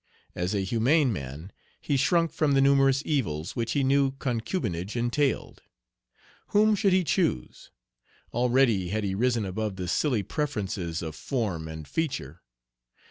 As 0.33 0.55
a 0.55 0.61
humane 0.63 1.13
man, 1.13 1.51
he 1.79 1.95
shrunk 1.95 2.31
from 2.31 2.53
the 2.53 2.59
numerous 2.61 3.03
evils 3.05 3.55
which 3.55 3.73
he 3.73 3.83
knew 3.83 4.13
concubinage 4.17 4.95
entailed. 4.95 5.61
Whom 6.47 6.73
should 6.73 6.91
he 6.91 7.03
choose? 7.03 7.69
Already 8.33 8.89
had 8.89 9.03
he 9.03 9.13
risen 9.13 9.45
above 9.45 9.75
the 9.75 9.87
silly 9.87 10.23
preferences 10.23 11.03
of 11.03 11.15
form 11.15 11.67
and 11.67 11.87
feature. 11.87 12.41